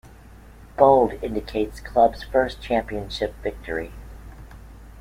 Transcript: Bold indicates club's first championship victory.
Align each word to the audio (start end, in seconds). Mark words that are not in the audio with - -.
Bold 0.79 1.13
indicates 1.21 1.79
club's 1.79 2.23
first 2.23 2.59
championship 2.59 3.35
victory. 3.43 3.91